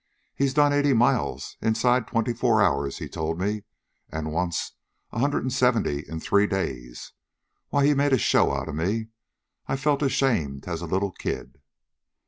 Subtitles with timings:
[0.35, 3.65] He's done eighty miles inside twenty four hours, he told me,
[4.09, 4.71] an' once
[5.11, 7.11] a hundred an' seventy in three days.
[7.69, 9.09] Why, he made a show outa me.
[9.67, 11.59] I felt ashamed as a little kid."